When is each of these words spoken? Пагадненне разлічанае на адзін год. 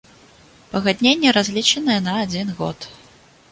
Пагадненне 0.71 1.29
разлічанае 1.37 1.99
на 2.09 2.17
адзін 2.25 2.53
год. 2.63 2.91